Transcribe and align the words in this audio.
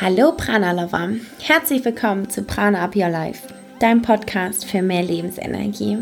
Hallo 0.00 0.32
Prana 0.36 0.72
Lover, 0.72 1.10
herzlich 1.40 1.84
willkommen 1.84 2.28
zu 2.28 2.42
Prana 2.42 2.84
Up 2.84 2.94
Your 2.94 3.08
Life, 3.08 3.48
dein 3.80 4.02
Podcast 4.02 4.64
für 4.66 4.82
mehr 4.82 5.02
Lebensenergie. 5.02 5.98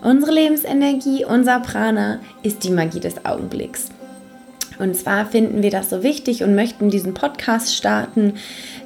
Unsere 0.00 0.32
Lebensenergie, 0.32 1.24
unser 1.24 1.60
Prana, 1.60 2.20
ist 2.42 2.64
die 2.64 2.70
Magie 2.70 3.00
des 3.00 3.24
Augenblicks. 3.24 3.90
Und 4.78 4.96
zwar 4.96 5.26
finden 5.26 5.62
wir 5.62 5.70
das 5.70 5.90
so 5.90 6.02
wichtig 6.02 6.42
und 6.42 6.54
möchten 6.54 6.88
diesen 6.88 7.14
Podcast 7.14 7.74
starten, 7.74 8.34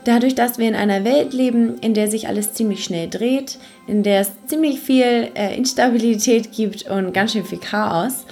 dadurch, 0.04 0.34
dass 0.34 0.58
wir 0.58 0.68
in 0.68 0.74
einer 0.74 1.04
Welt 1.04 1.32
leben, 1.32 1.78
in 1.80 1.94
der 1.94 2.10
sich 2.10 2.28
alles 2.28 2.52
ziemlich 2.52 2.84
schnell 2.84 3.08
dreht, 3.08 3.58
in 3.86 4.02
der 4.02 4.20
es 4.20 4.32
ziemlich 4.46 4.80
viel 4.80 5.30
äh, 5.34 5.56
Instabilität 5.56 6.52
gibt 6.52 6.90
und 6.90 7.12
ganz 7.12 7.32
schön 7.32 7.44
viel 7.44 7.60
Chaos. 7.60 8.24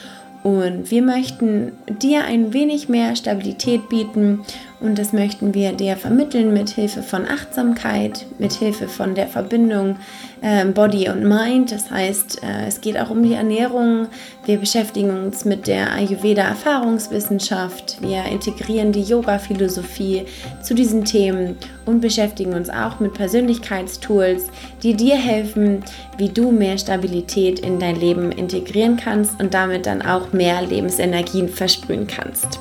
Und 0.44 0.90
wir 0.90 1.00
möchten 1.00 1.72
dir 1.88 2.24
ein 2.24 2.52
wenig 2.52 2.90
mehr 2.90 3.16
Stabilität 3.16 3.88
bieten 3.88 4.44
und 4.84 4.98
das 4.98 5.14
möchten 5.14 5.54
wir 5.54 5.72
dir 5.72 5.96
vermitteln 5.96 6.52
mit 6.52 6.68
Hilfe 6.68 7.02
von 7.02 7.26
Achtsamkeit, 7.26 8.26
mit 8.38 8.52
Hilfe 8.52 8.86
von 8.86 9.14
der 9.14 9.26
Verbindung 9.26 9.96
äh, 10.42 10.66
Body 10.66 11.08
und 11.08 11.26
Mind. 11.26 11.72
Das 11.72 11.90
heißt, 11.90 12.42
äh, 12.42 12.66
es 12.68 12.82
geht 12.82 12.98
auch 12.98 13.08
um 13.08 13.22
die 13.22 13.32
Ernährung. 13.32 14.08
Wir 14.44 14.58
beschäftigen 14.58 15.10
uns 15.10 15.46
mit 15.46 15.66
der 15.66 15.90
Ayurveda 15.92 16.42
Erfahrungswissenschaft. 16.42 17.96
Wir 18.02 18.26
integrieren 18.26 18.92
die 18.92 19.02
Yoga 19.02 19.38
Philosophie 19.38 20.26
zu 20.62 20.74
diesen 20.74 21.06
Themen 21.06 21.56
und 21.86 22.02
beschäftigen 22.02 22.52
uns 22.52 22.68
auch 22.68 23.00
mit 23.00 23.14
Persönlichkeitstools, 23.14 24.48
die 24.82 24.94
dir 24.94 25.16
helfen, 25.16 25.82
wie 26.18 26.28
du 26.28 26.52
mehr 26.52 26.76
Stabilität 26.76 27.58
in 27.60 27.78
dein 27.78 27.96
Leben 27.96 28.30
integrieren 28.32 28.98
kannst 28.98 29.40
und 29.40 29.54
damit 29.54 29.86
dann 29.86 30.02
auch 30.02 30.34
mehr 30.34 30.60
Lebensenergien 30.60 31.48
versprühen 31.48 32.06
kannst. 32.06 32.60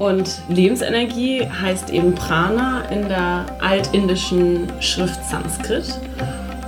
Und 0.00 0.40
Lebensenergie 0.48 1.46
heißt 1.46 1.90
eben 1.90 2.14
Prana 2.14 2.84
in 2.90 3.06
der 3.06 3.44
altindischen 3.60 4.66
Schrift 4.80 5.22
Sanskrit. 5.26 5.84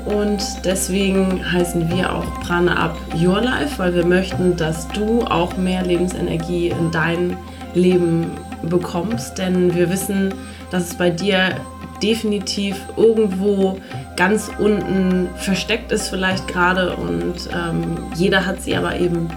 Und 0.05 0.43
deswegen 0.67 1.41
heißen 1.51 1.91
wir 1.91 2.13
auch 2.13 2.27
Prana 2.41 2.77
Up 2.77 2.99
Your 3.19 3.41
Life, 3.41 3.79
weil 3.79 3.95
wir 3.95 4.05
möchten, 4.05 4.55
dass 4.59 4.87
du 4.89 5.23
auch 5.23 5.57
mehr 5.57 5.83
Lebensenergie 5.83 6.69
in 6.69 6.91
dein 6.91 7.39
Leben 7.73 8.33
bekommst. 8.65 9.39
Denn 9.39 9.75
wir 9.75 9.89
wissen, 9.89 10.35
dass 10.71 10.89
es 10.89 10.95
bei 10.95 11.09
dir 11.09 11.57
definitiv 12.03 12.77
irgendwo 12.99 13.79
ganz 14.15 14.51
unten 14.59 15.31
versteckt 15.37 15.91
ist, 15.91 16.09
vielleicht 16.09 16.49
gerade. 16.49 16.97
Und 16.97 17.49
ähm, 17.51 17.97
jeder 18.15 18.45
hat 18.45 18.61
sie 18.61 18.77
aber 18.77 19.01
eben 19.01 19.31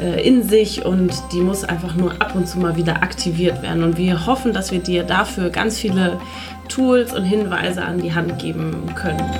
in 0.00 0.48
sich 0.48 0.84
und 0.84 1.12
die 1.32 1.40
muss 1.40 1.64
einfach 1.64 1.94
nur 1.94 2.12
ab 2.20 2.34
und 2.34 2.48
zu 2.48 2.58
mal 2.58 2.76
wieder 2.76 3.02
aktiviert 3.02 3.62
werden. 3.62 3.82
Und 3.82 3.98
wir 3.98 4.26
hoffen, 4.26 4.52
dass 4.52 4.72
wir 4.72 4.80
dir 4.80 5.02
dafür 5.02 5.50
ganz 5.50 5.78
viele 5.78 6.18
Tools 6.68 7.12
und 7.12 7.24
Hinweise 7.24 7.82
an 7.82 8.00
die 8.00 8.14
Hand 8.14 8.38
geben 8.38 8.94
können. 8.94 9.30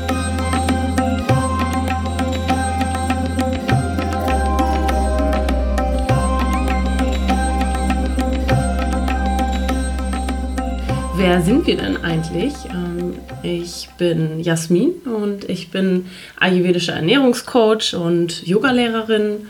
Wer 11.16 11.42
sind 11.42 11.66
wir 11.66 11.76
denn 11.76 11.98
eigentlich? 12.02 12.54
Ähm, 12.72 13.14
ich 13.42 13.88
bin 13.98 14.40
Jasmin 14.40 14.90
und 15.04 15.48
ich 15.48 15.70
bin 15.70 16.06
ayurvedischer 16.40 16.94
Ernährungscoach 16.94 17.94
und 17.94 18.46
Yogalehrerin 18.46 19.46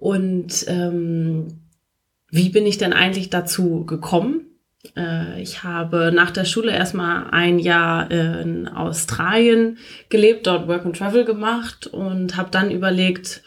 und 0.00 0.64
ähm, 0.68 1.68
wie 2.30 2.50
bin 2.50 2.66
ich 2.66 2.78
denn 2.78 2.92
eigentlich 2.92 3.30
dazu 3.30 3.84
gekommen? 3.84 4.42
Äh, 4.96 5.42
ich 5.42 5.62
habe 5.64 6.12
nach 6.14 6.30
der 6.30 6.44
Schule 6.44 6.72
erstmal 6.72 7.30
ein 7.30 7.58
Jahr 7.58 8.10
in 8.10 8.68
Australien 8.68 9.78
gelebt, 10.08 10.46
dort 10.46 10.68
Work 10.68 10.86
and 10.86 10.96
Travel 10.96 11.24
gemacht 11.24 11.86
und 11.86 12.36
habe 12.36 12.50
dann 12.50 12.70
überlegt, 12.70 13.42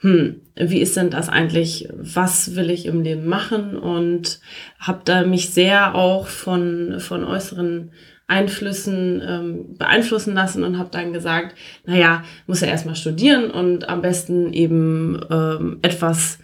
hm, 0.00 0.42
wie 0.54 0.80
ist 0.80 0.98
denn 0.98 1.08
das 1.08 1.30
eigentlich? 1.30 1.88
Was 1.94 2.56
will 2.56 2.68
ich 2.68 2.84
im 2.84 3.02
Leben 3.02 3.26
machen? 3.26 3.76
Und 3.76 4.40
habe 4.78 5.00
da 5.04 5.24
mich 5.24 5.50
sehr 5.50 5.94
auch 5.94 6.26
von, 6.26 7.00
von 7.00 7.24
äußeren 7.24 7.92
Einflüssen 8.26 9.22
ähm, 9.26 9.76
beeinflussen 9.76 10.34
lassen 10.34 10.64
und 10.64 10.78
habe 10.78 10.90
dann 10.90 11.12
gesagt, 11.12 11.54
naja, 11.84 12.24
muss 12.46 12.60
ja 12.60 12.68
erstmal 12.68 12.96
studieren 12.96 13.50
und 13.50 13.88
am 13.88 14.00
besten 14.00 14.52
eben 14.52 15.20
ähm, 15.30 15.78
etwas, 15.82 16.38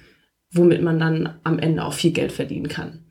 womit 0.53 0.83
man 0.83 0.99
dann 0.99 1.39
am 1.43 1.59
Ende 1.59 1.85
auch 1.85 1.95
viel 1.95 2.13
Geld 2.13 2.33
verdienen 2.33 2.69
kann. 2.69 3.07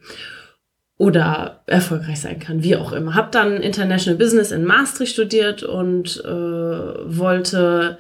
Oder 0.98 1.64
erfolgreich 1.66 2.20
sein 2.20 2.40
kann, 2.40 2.62
wie 2.62 2.76
auch 2.76 2.92
immer. 2.92 3.16
Habe 3.16 3.30
dann 3.32 3.58
International 3.58 4.18
Business 4.18 4.52
in 4.52 4.66
Maastricht 4.66 5.14
studiert 5.14 5.64
und 5.64 6.22
äh, 6.26 6.28
wollte 6.28 7.98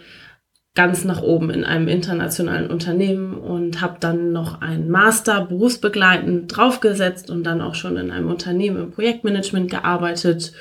ganz 0.79 1.03
nach 1.03 1.21
oben 1.21 1.49
in 1.49 1.65
einem 1.65 1.89
internationalen 1.89 2.71
Unternehmen 2.71 3.33
und 3.33 3.81
habe 3.81 3.97
dann 3.99 4.31
noch 4.31 4.61
einen 4.61 4.89
Master 4.89 5.41
berufsbegleitend 5.41 6.55
draufgesetzt 6.55 7.29
und 7.29 7.43
dann 7.43 7.59
auch 7.59 7.75
schon 7.75 7.97
in 7.97 8.11
einem 8.11 8.29
Unternehmen 8.29 8.83
im 8.83 8.91
Projektmanagement 8.91 9.69
gearbeitet 9.69 10.53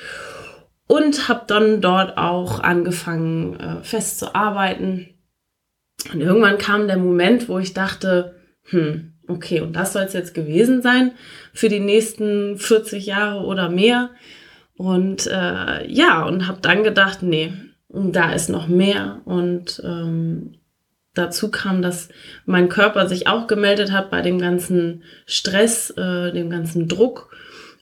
und 0.87 1.29
habe 1.29 1.43
dann 1.47 1.79
dort 1.79 2.17
auch 2.17 2.59
angefangen 2.59 3.57
äh, 3.61 3.81
festzuarbeiten. 3.81 5.07
Und 6.11 6.19
irgendwann 6.19 6.57
kam 6.57 6.87
der 6.87 6.97
Moment, 6.97 7.47
wo 7.47 7.57
ich 7.57 7.73
dachte, 7.73 8.35
hm, 8.63 9.13
okay, 9.29 9.61
und 9.61 9.71
das 9.71 9.93
soll 9.93 10.03
es 10.03 10.11
jetzt 10.11 10.33
gewesen 10.33 10.81
sein 10.81 11.13
für 11.53 11.69
die 11.69 11.79
nächsten 11.79 12.57
40 12.57 13.05
Jahre 13.05 13.45
oder 13.45 13.69
mehr. 13.69 14.09
Und 14.75 15.27
äh, 15.27 15.89
ja, 15.89 16.23
und 16.23 16.45
habe 16.45 16.59
dann 16.61 16.83
gedacht, 16.83 17.23
nee, 17.23 17.53
da 17.89 18.31
ist 18.33 18.49
noch 18.49 18.67
mehr. 18.67 19.21
Und 19.25 19.81
ähm, 19.83 20.55
dazu 21.13 21.51
kam, 21.51 21.81
dass 21.81 22.09
mein 22.45 22.69
Körper 22.69 23.07
sich 23.07 23.27
auch 23.27 23.47
gemeldet 23.47 23.91
hat 23.91 24.09
bei 24.09 24.21
dem 24.21 24.39
ganzen 24.39 25.03
Stress, 25.25 25.89
äh, 25.91 26.31
dem 26.31 26.49
ganzen 26.49 26.87
Druck. 26.87 27.29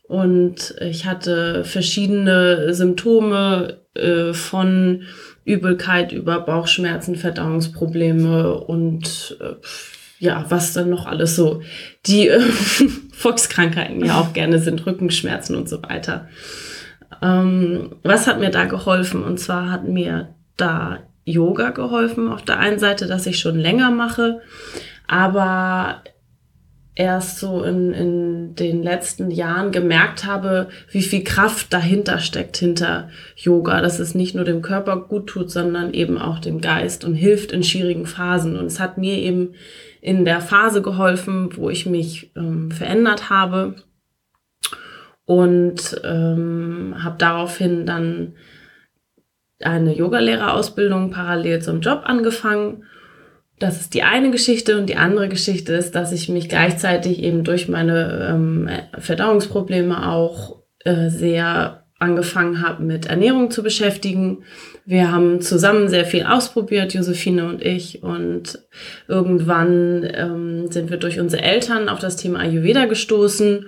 Und 0.04 0.76
ich 0.80 1.06
hatte 1.06 1.66
verschiedene 1.66 2.74
Symptome 2.74 3.82
äh, 3.94 4.34
von 4.34 5.04
Übelkeit 5.44 6.12
über 6.12 6.40
Bauchschmerzen, 6.40 7.16
Verdauungsprobleme 7.16 8.54
und 8.54 9.38
äh, 9.42 9.56
ja, 10.20 10.46
was 10.50 10.74
dann 10.74 10.90
noch 10.90 11.06
alles 11.06 11.36
so 11.36 11.62
die 12.06 12.30
äh, 12.30 12.40
Volkskrankheiten 13.14 14.04
ja 14.04 14.20
auch 14.20 14.34
gerne 14.34 14.60
sind, 14.60 14.86
Rückenschmerzen 14.86 15.56
und 15.56 15.70
so 15.70 15.84
weiter. 15.84 16.28
Ähm, 17.22 17.96
was 18.04 18.28
hat 18.28 18.40
mir 18.40 18.50
da 18.50 18.66
geholfen? 18.66 19.24
Und 19.24 19.40
zwar 19.40 19.72
hat 19.72 19.88
mir 19.88 20.36
da 20.56 21.00
Yoga 21.26 21.72
geholfen. 21.72 22.30
Auf 22.30 22.44
der 22.44 22.60
einen 22.60 22.80
Seite, 22.80 23.08
dass 23.08 23.26
ich 23.26 23.40
schon 23.40 23.60
länger 23.60 23.92
mache, 23.92 24.42
aber 25.08 26.02
erst 26.96 27.38
so 27.38 27.64
in, 27.64 27.94
in 27.94 28.56
den 28.56 28.82
letzten 28.82 29.30
Jahren 29.30 29.72
gemerkt 29.72 30.26
habe, 30.26 30.70
wie 30.90 31.04
viel 31.04 31.24
Kraft 31.24 31.72
dahinter 31.72 32.18
steckt, 32.18 32.58
hinter 32.58 33.10
Yoga, 33.36 33.82
dass 33.82 34.00
es 34.00 34.16
nicht 34.16 34.34
nur 34.34 34.46
dem 34.46 34.64
Körper 34.64 34.98
gut 35.02 35.28
tut, 35.28 35.52
sondern 35.52 35.94
eben 35.94 36.18
auch 36.18 36.40
dem 36.40 36.60
Geist 36.60 37.06
und 37.06 37.14
hilft 37.14 37.52
in 37.52 37.64
schwierigen 37.64 38.08
Phasen. 38.08 38.58
Und 38.58 38.66
es 38.66 38.80
hat 38.80 38.98
mir 38.98 39.14
eben 39.14 39.54
in 40.02 40.26
der 40.26 40.42
Phase 40.42 40.82
geholfen, 40.82 41.50
wo 41.56 41.70
ich 41.70 41.86
mich 41.86 42.32
ähm, 42.36 42.72
verändert 42.72 43.30
habe 43.30 43.76
und 45.28 46.02
ähm, 46.06 46.96
habe 47.04 47.18
daraufhin 47.18 47.86
dann 47.86 48.34
eine 49.62 49.94
Yogalehrerausbildung 49.94 51.12
parallel 51.12 51.62
zum 51.62 51.82
Job 51.82 52.04
angefangen. 52.06 52.86
Das 53.60 53.82
ist 53.82 53.94
die 53.94 54.04
eine 54.04 54.32
Geschichte 54.32 54.78
und 54.78 54.88
die 54.88 54.96
andere 54.96 55.28
Geschichte 55.28 55.74
ist, 55.74 55.96
dass 55.96 56.14
ich 56.14 56.30
mich 56.30 56.48
gleichzeitig 56.48 57.22
eben 57.22 57.44
durch 57.44 57.68
meine 57.68 58.30
ähm, 58.32 58.70
Verdauungsprobleme 58.98 60.08
auch 60.08 60.62
äh, 60.86 61.10
sehr 61.10 61.84
angefangen 62.00 62.66
habe, 62.66 62.84
mit 62.84 63.08
Ernährung 63.08 63.52
zu 63.52 63.64
beschäftigen. 63.64 64.44
Wir 64.86 65.12
haben 65.12 65.42
zusammen 65.42 65.90
sehr 65.90 66.06
viel 66.06 66.24
ausprobiert, 66.24 66.94
Josephine 66.94 67.50
und 67.50 67.62
ich. 67.62 68.02
Und 68.02 68.60
irgendwann 69.10 70.10
ähm, 70.10 70.72
sind 70.72 70.90
wir 70.90 70.98
durch 70.98 71.20
unsere 71.20 71.44
Eltern 71.44 71.90
auf 71.90 72.00
das 72.00 72.16
Thema 72.16 72.40
Ayurveda 72.40 72.86
gestoßen 72.86 73.66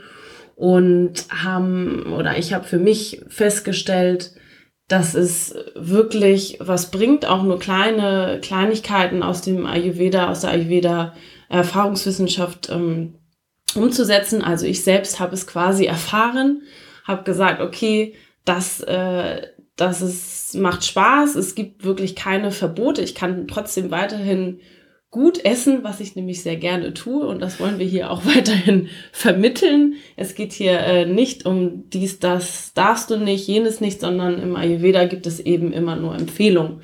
und 0.60 1.14
haben 1.30 2.12
oder 2.12 2.38
ich 2.38 2.52
habe 2.52 2.66
für 2.66 2.80
mich 2.80 3.22
festgestellt, 3.30 4.34
dass 4.90 5.14
es 5.14 5.56
wirklich 5.74 6.58
was 6.60 6.92
bringt, 6.92 7.26
auch 7.26 7.44
nur 7.44 7.60
kleine 7.60 8.42
Kleinigkeiten 8.42 9.24
aus 9.24 9.42
dem 9.42 9.66
Ayurveda, 9.66 10.30
aus 10.30 10.42
der 10.42 10.50
Ayurveda 10.50 11.14
Erfahrungswissenschaft 11.48 12.68
ähm, 12.70 13.14
umzusetzen. 13.74 14.42
Also 14.42 14.66
ich 14.66 14.84
selbst 14.84 15.22
habe 15.22 15.34
es 15.34 15.48
quasi 15.48 15.86
erfahren, 15.86 16.64
habe 17.06 17.24
gesagt, 17.24 17.62
okay, 17.62 18.16
das, 18.44 18.82
äh, 18.82 19.48
das 19.78 20.02
ist, 20.02 20.56
macht 20.56 20.84
Spaß, 20.84 21.36
es 21.36 21.56
gibt 21.56 21.86
wirklich 21.86 22.18
keine 22.18 22.52
Verbote, 22.52 23.02
ich 23.02 23.16
kann 23.16 23.48
trotzdem 23.48 23.92
weiterhin 23.92 24.60
gut 25.12 25.44
essen, 25.44 25.84
was 25.84 26.02
ich 26.02 26.16
nämlich 26.16 26.44
sehr 26.44 26.56
gerne 26.56 26.94
tue 26.94 27.26
und 27.26 27.42
das 27.42 27.60
wollen 27.60 27.80
wir 27.80 27.86
hier 27.86 28.12
auch 28.12 28.26
weiterhin 28.26 28.90
vermitteln. 29.12 29.96
Es 30.16 30.36
geht 30.36 30.54
hier 30.54 30.80
äh, 30.80 31.06
nicht 31.06 31.46
um 31.46 31.90
dies, 31.90 32.20
das 32.20 32.74
darfst 32.74 33.10
du 33.10 33.18
nicht, 33.18 33.48
jenes 33.48 33.82
nicht, 33.82 34.02
sondern 34.02 34.42
im 34.42 34.56
Ayurveda 34.56 35.06
gibt 35.06 35.26
es 35.26 35.40
eben 35.40 35.74
immer 35.74 35.96
nur 35.96 36.16
Empfehlungen, 36.16 36.82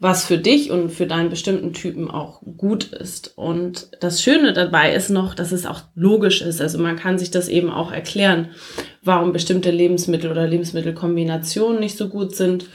was 0.00 0.24
für 0.24 0.38
dich 0.38 0.70
und 0.70 0.90
für 0.90 1.06
deinen 1.06 1.30
bestimmten 1.30 1.72
Typen 1.72 2.10
auch 2.10 2.42
gut 2.56 2.84
ist. 2.84 3.36
Und 3.36 3.90
das 4.00 4.22
Schöne 4.22 4.52
dabei 4.52 4.92
ist 4.94 5.10
noch, 5.10 5.34
dass 5.34 5.52
es 5.52 5.66
auch 5.66 5.82
logisch 5.94 6.40
ist. 6.40 6.60
Also 6.60 6.78
man 6.78 6.96
kann 6.96 7.18
sich 7.18 7.30
das 7.30 7.48
eben 7.48 7.70
auch 7.70 7.92
erklären, 7.92 8.48
warum 9.02 9.32
bestimmte 9.32 9.70
Lebensmittel 9.70 10.30
oder 10.30 10.48
Lebensmittelkombinationen 10.48 11.78
nicht 11.78 11.96
so 11.96 12.08
gut 12.08 12.34
sind 12.34 12.66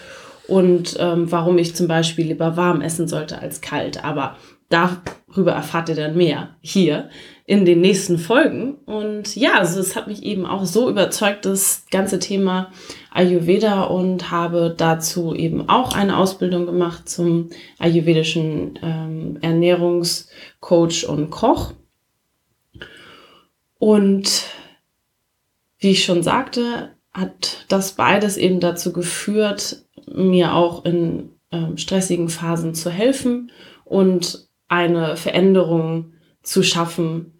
und 0.48 0.96
ähm, 1.00 1.32
warum 1.32 1.58
ich 1.58 1.76
zum 1.76 1.88
Beispiel 1.88 2.28
lieber 2.28 2.56
warm 2.56 2.82
essen 2.82 3.08
sollte 3.08 3.40
als 3.40 3.62
kalt. 3.62 4.06
Aber 4.06 4.38
darüber 4.70 5.52
erfahrt 5.52 5.90
ihr 5.90 5.96
dann 5.96 6.16
mehr 6.18 6.56
hier 6.62 7.10
in 7.46 7.66
den 7.66 7.82
nächsten 7.82 8.18
Folgen. 8.18 8.76
Und 8.86 9.36
ja, 9.36 9.60
also 9.60 9.80
es 9.80 9.96
hat 9.96 10.08
mich 10.08 10.24
eben 10.24 10.46
auch 10.46 10.66
so 10.66 10.90
überzeugt, 10.90 11.46
das 11.46 11.86
ganze 11.92 12.20
Thema 12.20 12.72
Ayurveda 13.12 13.84
und 13.84 14.32
habe 14.32 14.74
dazu 14.76 15.36
eben 15.36 15.70
auch 15.70 15.94
eine 15.94 16.18
Ausbildung 16.18 16.66
gemacht 16.66 17.08
zum 17.08 17.50
ayurvedischen 17.78 18.80
ähm, 18.82 19.38
Ernährungscoach 19.42 21.08
und 21.08 21.30
Koch. 21.30 21.74
Und 23.78 24.46
wie 25.78 25.92
ich 25.92 26.04
schon 26.04 26.24
sagte, 26.24 26.96
hat 27.14 27.66
das 27.70 27.94
beides 27.94 28.38
eben 28.38 28.60
dazu 28.60 28.92
geführt, 28.92 29.84
mir 30.12 30.54
auch 30.56 30.84
in 30.84 31.30
ähm, 31.52 31.78
stressigen 31.78 32.30
Phasen 32.30 32.74
zu 32.74 32.90
helfen 32.90 33.52
und 33.84 34.48
eine 34.68 35.18
Veränderung 35.18 36.14
zu 36.42 36.64
schaffen. 36.64 37.34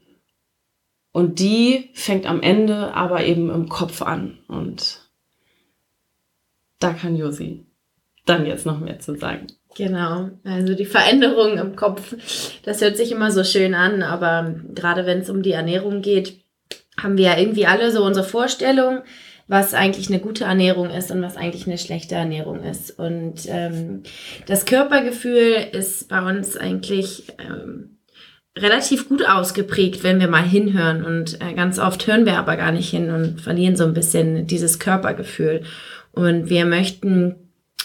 Und 1.12 1.40
die 1.40 1.90
fängt 1.94 2.26
am 2.26 2.42
Ende 2.42 2.94
aber 2.94 3.24
eben 3.24 3.50
im 3.50 3.70
Kopf 3.70 4.02
an. 4.02 4.40
Und 4.48 5.10
da 6.80 6.94
kann 6.94 7.16
Josi 7.16 7.66
dann 8.26 8.46
jetzt 8.46 8.66
noch 8.66 8.80
mehr 8.80 9.00
zu 9.00 9.16
sagen. 9.16 9.48
Genau, 9.76 10.30
also 10.44 10.74
die 10.74 10.86
Veränderung 10.86 11.58
im 11.58 11.76
Kopf, 11.76 12.16
das 12.64 12.82
hört 12.82 12.98
sich 12.98 13.12
immer 13.12 13.32
so 13.32 13.44
schön 13.44 13.74
an, 13.74 14.04
aber 14.04 14.56
gerade 14.74 15.06
wenn 15.06 15.20
es 15.20 15.30
um 15.30 15.44
die 15.44 15.52
Ernährung 15.52 16.02
geht, 16.02 16.40
haben 16.98 17.18
wir 17.18 17.26
ja 17.26 17.38
irgendwie 17.38 17.66
alle 17.66 17.92
so 17.92 18.04
unsere 18.04 18.26
Vorstellung, 18.26 19.02
was 19.48 19.74
eigentlich 19.74 20.10
eine 20.10 20.20
gute 20.20 20.46
Ernährung 20.46 20.90
ist 20.90 21.12
und 21.12 21.22
was 21.22 21.38
eigentlich 21.38 21.68
eine 21.68 21.78
schlechte 21.78 22.16
Ernährung 22.16 22.64
ist. 22.64 22.98
Und 22.98 23.42
ähm, 23.48 24.04
das 24.48 24.66
Körpergefühl 24.66 25.68
ist 25.72 26.10
bei 26.10 26.22
uns 26.22 26.58
eigentlich 26.58 27.28
ähm, 27.38 27.98
relativ 28.58 29.08
gut 29.08 29.28
ausgeprägt, 29.28 30.04
wenn 30.04 30.20
wir 30.20 30.28
mal 30.28 30.44
hinhören. 30.44 31.06
Und 31.06 31.42
äh, 31.42 31.54
ganz 31.54 31.78
oft 31.78 32.08
hören 32.08 32.26
wir 32.26 32.38
aber 32.38 32.56
gar 32.58 32.72
nicht 32.72 32.90
hin 32.90 33.12
und 33.12 33.42
verlieren 33.42 33.76
so 33.76 33.84
ein 33.84 33.94
bisschen 33.94 34.48
dieses 34.48 34.80
Körpergefühl. 34.80 35.64
Und 36.12 36.50
wir 36.50 36.66
möchten 36.66 37.36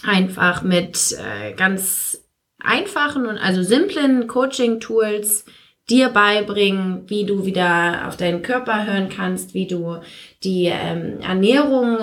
einfach 0.02 0.62
mit 0.62 1.16
äh, 1.18 1.52
ganz 1.54 2.24
einfachen 2.58 3.26
und 3.26 3.36
also 3.36 3.62
simplen 3.62 4.26
Coaching-Tools 4.26 5.44
dir 5.90 6.08
beibringen, 6.08 7.02
wie 7.06 7.26
du 7.26 7.44
wieder 7.44 8.06
auf 8.06 8.16
deinen 8.16 8.42
Körper 8.42 8.86
hören 8.86 9.08
kannst, 9.08 9.54
wie 9.54 9.66
du 9.66 9.96
die 10.44 10.66
ähm, 10.66 11.20
Ernährung 11.20 11.98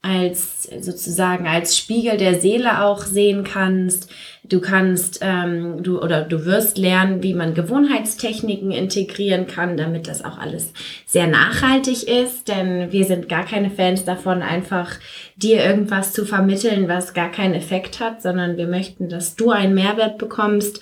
als 0.00 0.62
sozusagen 0.80 1.48
als 1.48 1.76
Spiegel 1.76 2.16
der 2.16 2.40
Seele 2.40 2.84
auch 2.84 3.02
sehen 3.02 3.42
kannst. 3.42 4.10
Du 4.44 4.60
kannst 4.60 5.18
ähm, 5.22 5.82
du 5.82 6.00
oder 6.00 6.22
du 6.22 6.46
wirst 6.46 6.78
lernen, 6.78 7.22
wie 7.22 7.34
man 7.34 7.52
Gewohnheitstechniken 7.52 8.70
integrieren 8.70 9.46
kann, 9.46 9.76
damit 9.76 10.06
das 10.06 10.24
auch 10.24 10.38
alles 10.38 10.72
sehr 11.04 11.26
nachhaltig 11.26 12.04
ist. 12.04 12.48
Denn 12.48 12.92
wir 12.92 13.04
sind 13.04 13.28
gar 13.28 13.44
keine 13.44 13.70
Fans 13.70 14.04
davon, 14.04 14.40
einfach 14.40 14.92
dir 15.36 15.64
irgendwas 15.64 16.12
zu 16.12 16.24
vermitteln, 16.24 16.88
was 16.88 17.12
gar 17.12 17.30
keinen 17.30 17.54
Effekt 17.54 17.98
hat, 17.98 18.22
sondern 18.22 18.56
wir 18.56 18.68
möchten, 18.68 19.08
dass 19.08 19.34
du 19.34 19.50
einen 19.50 19.74
Mehrwert 19.74 20.16
bekommst 20.16 20.80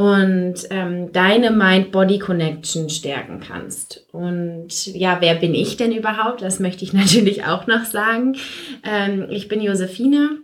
und 0.00 0.54
ähm, 0.70 1.12
deine 1.12 1.50
Mind-Body-Connection 1.50 2.88
stärken 2.88 3.40
kannst. 3.46 4.06
Und 4.12 4.86
ja, 4.86 5.18
wer 5.20 5.34
bin 5.34 5.54
ich 5.54 5.76
denn 5.76 5.92
überhaupt? 5.92 6.40
Das 6.40 6.58
möchte 6.58 6.84
ich 6.84 6.92
natürlich 6.94 7.44
auch 7.44 7.66
noch 7.66 7.84
sagen. 7.84 8.36
Ähm, 8.82 9.26
ich 9.28 9.48
bin 9.48 9.60
Josephine. 9.60 10.38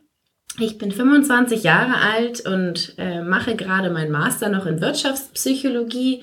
Ich 0.58 0.76
bin 0.76 0.92
25 0.92 1.62
Jahre 1.62 1.94
alt 1.96 2.46
und 2.46 2.96
äh, 2.98 3.22
mache 3.22 3.56
gerade 3.56 3.88
meinen 3.88 4.10
Master 4.12 4.50
noch 4.50 4.66
in 4.66 4.82
Wirtschaftspsychologie, 4.82 6.22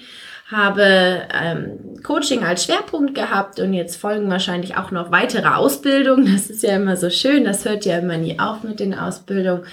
habe 0.52 1.24
ähm, 1.34 2.02
Coaching 2.04 2.44
als 2.44 2.66
Schwerpunkt 2.66 3.16
gehabt 3.16 3.60
und 3.60 3.74
jetzt 3.74 3.96
folgen 3.96 4.30
wahrscheinlich 4.30 4.78
auch 4.78 4.92
noch 4.92 5.12
weitere 5.12 5.48
Ausbildungen. 5.48 6.32
Das 6.32 6.52
ist 6.52 6.62
ja 6.62 6.76
immer 6.76 6.98
so 6.98 7.10
schön, 7.10 7.46
das 7.46 7.66
hört 7.66 7.86
ja 7.86 7.98
immer 7.98 8.18
nie 8.18 8.40
auf 8.40 8.64
mit 8.64 8.80
den 8.80 8.94
Ausbildungen 8.94 9.64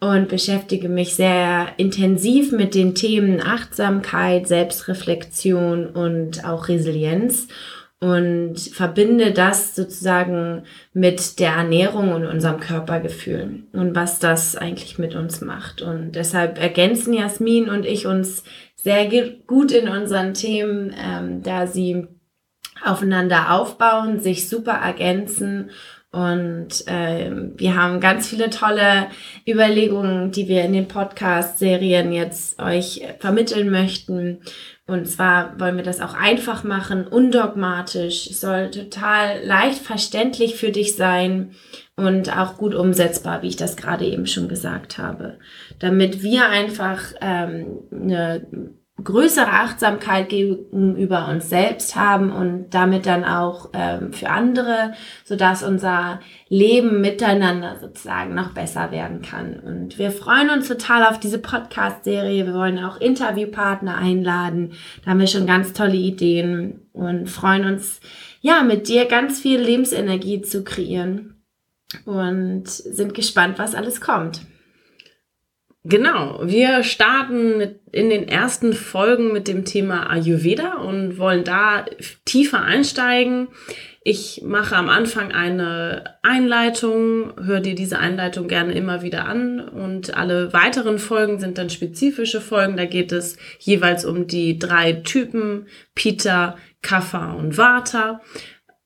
und 0.00 0.28
beschäftige 0.28 0.88
mich 0.88 1.14
sehr 1.14 1.68
intensiv 1.76 2.52
mit 2.52 2.74
den 2.74 2.94
Themen 2.94 3.40
Achtsamkeit, 3.40 4.46
Selbstreflexion 4.46 5.86
und 5.86 6.44
auch 6.44 6.68
Resilienz 6.68 7.48
und 8.00 8.60
verbinde 8.60 9.32
das 9.32 9.74
sozusagen 9.74 10.62
mit 10.92 11.40
der 11.40 11.50
Ernährung 11.52 12.12
und 12.12 12.26
unserem 12.26 12.60
Körpergefühl 12.60 13.64
und 13.72 13.96
was 13.96 14.20
das 14.20 14.54
eigentlich 14.54 14.98
mit 14.98 15.16
uns 15.16 15.40
macht. 15.40 15.82
Und 15.82 16.12
deshalb 16.12 16.60
ergänzen 16.60 17.12
Jasmin 17.12 17.68
und 17.68 17.84
ich 17.84 18.06
uns 18.06 18.44
sehr 18.76 19.10
gut 19.48 19.72
in 19.72 19.88
unseren 19.88 20.34
Themen, 20.34 20.94
ähm, 20.96 21.42
da 21.42 21.66
sie 21.66 22.06
aufeinander 22.84 23.52
aufbauen, 23.52 24.20
sich 24.20 24.48
super 24.48 24.74
ergänzen 24.74 25.70
und 26.10 26.86
äh, 26.86 27.30
wir 27.56 27.76
haben 27.76 28.00
ganz 28.00 28.28
viele 28.28 28.48
tolle 28.48 29.08
Überlegungen, 29.46 30.32
die 30.32 30.48
wir 30.48 30.64
in 30.64 30.72
den 30.72 30.88
Podcast-Serien 30.88 32.12
jetzt 32.12 32.58
euch 32.58 33.02
vermitteln 33.18 33.70
möchten. 33.70 34.40
Und 34.86 35.06
zwar 35.06 35.60
wollen 35.60 35.76
wir 35.76 35.84
das 35.84 36.00
auch 36.00 36.14
einfach 36.14 36.64
machen, 36.64 37.06
undogmatisch. 37.06 38.26
Es 38.26 38.40
soll 38.40 38.70
total 38.70 39.44
leicht 39.44 39.82
verständlich 39.82 40.56
für 40.56 40.70
dich 40.70 40.96
sein 40.96 41.50
und 41.94 42.34
auch 42.34 42.56
gut 42.56 42.74
umsetzbar, 42.74 43.42
wie 43.42 43.48
ich 43.48 43.56
das 43.56 43.76
gerade 43.76 44.06
eben 44.06 44.26
schon 44.26 44.48
gesagt 44.48 44.96
habe. 44.96 45.38
Damit 45.78 46.22
wir 46.22 46.48
einfach 46.48 47.02
ähm, 47.20 47.80
eine 47.92 48.46
größere 49.02 49.46
Achtsamkeit 49.46 50.28
gegenüber 50.28 51.28
uns 51.28 51.48
selbst 51.48 51.94
haben 51.94 52.32
und 52.32 52.70
damit 52.70 53.06
dann 53.06 53.24
auch 53.24 53.70
ähm, 53.72 54.12
für 54.12 54.28
andere, 54.28 54.92
so 55.24 55.36
dass 55.36 55.62
unser 55.62 56.20
Leben 56.48 57.00
miteinander 57.00 57.78
sozusagen 57.80 58.34
noch 58.34 58.54
besser 58.54 58.90
werden 58.90 59.22
kann. 59.22 59.60
Und 59.60 59.98
wir 59.98 60.10
freuen 60.10 60.50
uns 60.50 60.66
total 60.66 61.04
auf 61.06 61.20
diese 61.20 61.38
Podcast-Serie. 61.38 62.46
Wir 62.46 62.54
wollen 62.54 62.82
auch 62.82 63.00
Interviewpartner 63.00 63.96
einladen. 63.96 64.72
Da 65.04 65.12
haben 65.12 65.20
wir 65.20 65.28
schon 65.28 65.46
ganz 65.46 65.72
tolle 65.72 65.96
Ideen 65.96 66.80
und 66.92 67.30
freuen 67.30 67.66
uns, 67.66 68.00
ja, 68.40 68.62
mit 68.62 68.88
dir 68.88 69.06
ganz 69.06 69.40
viel 69.40 69.60
Lebensenergie 69.60 70.42
zu 70.42 70.64
kreieren 70.64 71.42
und 72.04 72.68
sind 72.68 73.14
gespannt, 73.14 73.58
was 73.58 73.74
alles 73.74 74.00
kommt. 74.00 74.40
Genau, 75.84 76.40
wir 76.42 76.82
starten 76.82 77.76
in 77.92 78.10
den 78.10 78.26
ersten 78.26 78.72
Folgen 78.72 79.32
mit 79.32 79.46
dem 79.46 79.64
Thema 79.64 80.10
Ayurveda 80.10 80.74
und 80.74 81.18
wollen 81.18 81.44
da 81.44 81.86
tiefer 82.24 82.62
einsteigen. 82.62 83.48
Ich 84.02 84.42
mache 84.44 84.74
am 84.74 84.88
Anfang 84.88 85.32
eine 85.32 86.18
Einleitung, 86.22 87.32
hör 87.42 87.60
dir 87.60 87.74
diese 87.74 87.98
Einleitung 87.98 88.48
gerne 88.48 88.72
immer 88.72 89.02
wieder 89.02 89.26
an 89.26 89.60
und 89.60 90.16
alle 90.16 90.52
weiteren 90.52 90.98
Folgen 90.98 91.38
sind 91.38 91.58
dann 91.58 91.70
spezifische 91.70 92.40
Folgen. 92.40 92.76
Da 92.76 92.84
geht 92.84 93.12
es 93.12 93.36
jeweils 93.58 94.04
um 94.04 94.26
die 94.26 94.58
drei 94.58 94.94
Typen, 94.94 95.68
Pita, 95.94 96.56
Kapha 96.82 97.32
und 97.32 97.56
Vata 97.56 98.20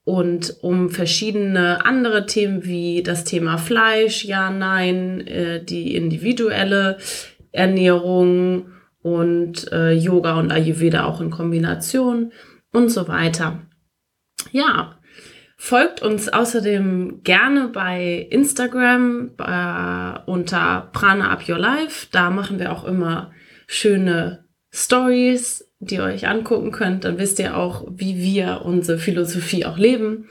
und 0.04 0.56
um 0.62 0.90
verschiedene 0.90 1.84
andere 1.84 2.26
Themen 2.26 2.64
wie 2.64 3.02
das 3.02 3.24
Thema 3.24 3.56
Fleisch, 3.58 4.24
ja, 4.24 4.50
nein, 4.50 5.26
äh, 5.26 5.64
die 5.64 5.94
individuelle 5.94 6.98
Ernährung 7.52 8.72
und 9.02 9.70
äh, 9.72 9.92
Yoga 9.92 10.38
und 10.38 10.50
Ayurveda 10.50 11.04
auch 11.04 11.20
in 11.20 11.30
Kombination 11.30 12.32
und 12.72 12.88
so 12.88 13.06
weiter. 13.06 13.62
Ja, 14.50 14.98
folgt 15.56 16.02
uns 16.02 16.28
außerdem 16.28 17.20
gerne 17.22 17.68
bei 17.68 18.26
Instagram 18.30 19.32
äh, 19.38 20.30
unter 20.30 20.90
Prana 20.92 21.30
Up 21.30 21.48
Your 21.48 21.58
Life. 21.58 22.08
Da 22.10 22.30
machen 22.30 22.58
wir 22.58 22.72
auch 22.72 22.84
immer 22.84 23.30
schöne 23.68 24.44
Stories 24.72 25.64
die 25.82 25.96
ihr 25.96 26.04
euch 26.04 26.28
angucken 26.28 26.70
könnt, 26.70 27.04
dann 27.04 27.18
wisst 27.18 27.38
ihr 27.40 27.56
auch, 27.56 27.84
wie 27.90 28.16
wir 28.18 28.62
unsere 28.64 28.98
Philosophie 28.98 29.66
auch 29.66 29.78
leben. 29.78 30.28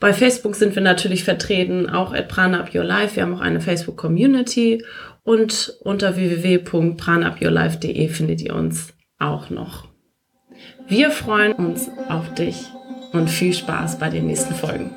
Bei 0.00 0.12
Facebook 0.12 0.56
sind 0.56 0.74
wir 0.74 0.82
natürlich 0.82 1.24
vertreten, 1.24 1.88
auch 1.88 2.12
at 2.12 2.28
Prana 2.28 2.66
Your 2.74 2.84
Life. 2.84 3.16
Wir 3.16 3.22
haben 3.22 3.34
auch 3.34 3.40
eine 3.40 3.60
Facebook-Community 3.60 4.84
und 5.22 5.76
unter 5.80 6.16
www.pranaupyourlife.de 6.16 8.08
findet 8.08 8.40
ihr 8.40 8.54
uns 8.54 8.94
auch 9.18 9.50
noch. 9.50 9.86
Wir 10.88 11.10
freuen 11.10 11.52
uns 11.52 11.90
auf 12.08 12.32
dich 12.34 12.56
und 13.12 13.28
viel 13.28 13.52
Spaß 13.52 13.98
bei 13.98 14.08
den 14.08 14.26
nächsten 14.26 14.54
Folgen. 14.54 14.90